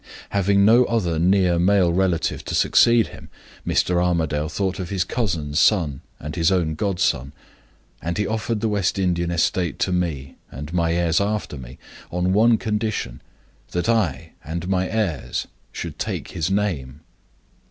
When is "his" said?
4.89-5.03, 6.35-6.51, 16.29-16.49